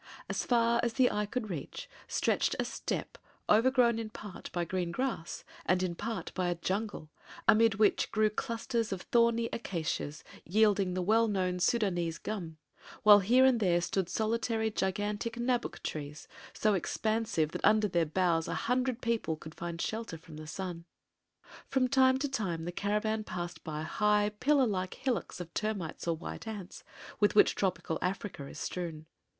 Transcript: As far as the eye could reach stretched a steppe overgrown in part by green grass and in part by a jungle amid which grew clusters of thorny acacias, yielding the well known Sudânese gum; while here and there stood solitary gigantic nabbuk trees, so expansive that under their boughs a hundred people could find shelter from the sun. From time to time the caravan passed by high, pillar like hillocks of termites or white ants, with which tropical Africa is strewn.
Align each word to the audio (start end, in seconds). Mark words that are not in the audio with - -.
As 0.27 0.43
far 0.43 0.79
as 0.81 0.93
the 0.93 1.11
eye 1.11 1.27
could 1.27 1.51
reach 1.51 1.87
stretched 2.07 2.55
a 2.59 2.65
steppe 2.65 3.19
overgrown 3.47 3.99
in 3.99 4.09
part 4.09 4.51
by 4.51 4.65
green 4.65 4.91
grass 4.91 5.43
and 5.63 5.83
in 5.83 5.93
part 5.93 6.31
by 6.33 6.49
a 6.49 6.55
jungle 6.55 7.11
amid 7.47 7.75
which 7.75 8.11
grew 8.11 8.31
clusters 8.31 8.91
of 8.91 9.03
thorny 9.03 9.47
acacias, 9.53 10.23
yielding 10.43 10.95
the 10.95 11.03
well 11.03 11.27
known 11.27 11.59
Sudânese 11.59 12.17
gum; 12.17 12.57
while 13.03 13.19
here 13.19 13.45
and 13.45 13.59
there 13.59 13.79
stood 13.79 14.09
solitary 14.09 14.71
gigantic 14.71 15.35
nabbuk 15.37 15.83
trees, 15.83 16.27
so 16.51 16.73
expansive 16.73 17.51
that 17.51 17.63
under 17.63 17.87
their 17.87 18.07
boughs 18.07 18.47
a 18.47 18.55
hundred 18.55 19.03
people 19.03 19.35
could 19.35 19.53
find 19.53 19.79
shelter 19.79 20.17
from 20.17 20.35
the 20.35 20.47
sun. 20.47 20.85
From 21.67 21.87
time 21.87 22.17
to 22.17 22.27
time 22.27 22.65
the 22.65 22.71
caravan 22.71 23.23
passed 23.23 23.63
by 23.63 23.83
high, 23.83 24.31
pillar 24.39 24.65
like 24.65 24.95
hillocks 24.95 25.39
of 25.39 25.53
termites 25.53 26.07
or 26.07 26.17
white 26.17 26.47
ants, 26.47 26.83
with 27.19 27.35
which 27.35 27.53
tropical 27.53 27.99
Africa 28.01 28.47
is 28.47 28.57
strewn. 28.57 29.05